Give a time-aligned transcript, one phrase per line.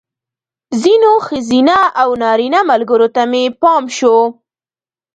[0.81, 4.17] ځینو ښځینه او نارینه ملګرو ته مې پام شو.